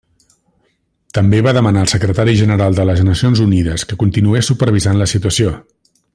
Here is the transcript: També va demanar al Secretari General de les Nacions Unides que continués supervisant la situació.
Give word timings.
També 1.17 1.41
va 1.47 1.53
demanar 1.57 1.83
al 1.85 1.91
Secretari 1.93 2.33
General 2.39 2.79
de 2.79 2.87
les 2.91 3.03
Nacions 3.09 3.43
Unides 3.45 3.85
que 3.91 3.99
continués 4.05 4.51
supervisant 4.53 5.03
la 5.03 5.11
situació. 5.15 5.55